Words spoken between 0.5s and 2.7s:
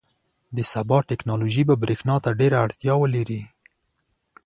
•د سبا ټیکنالوژي به برېښنا ته ډېره